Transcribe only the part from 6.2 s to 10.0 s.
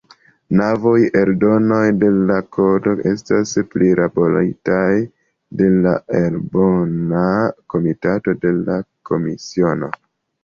Eldona Komitato de la Komisiono.